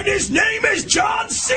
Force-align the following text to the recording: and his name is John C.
and 0.00 0.08
his 0.08 0.30
name 0.30 0.64
is 0.64 0.84
John 0.86 1.28
C. 1.28 1.54